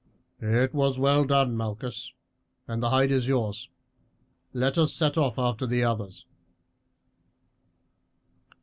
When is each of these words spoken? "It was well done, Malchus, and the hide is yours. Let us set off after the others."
"It 0.41 0.73
was 0.73 0.97
well 0.97 1.25
done, 1.25 1.55
Malchus, 1.55 2.11
and 2.67 2.81
the 2.81 2.89
hide 2.89 3.11
is 3.11 3.27
yours. 3.27 3.69
Let 4.51 4.75
us 4.75 4.91
set 4.95 5.15
off 5.15 5.37
after 5.37 5.67
the 5.67 5.83
others." 5.83 6.25